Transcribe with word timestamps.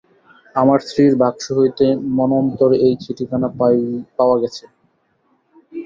আমার 0.55 0.79
স্ত্রীর 0.85 1.13
বাক্স 1.21 1.45
হইতে 1.57 1.85
মন্মথর 2.17 2.71
এই 2.85 2.93
চিঠিখানি 3.03 3.47
পাওয়া 4.17 4.35
গেছে। 4.41 4.65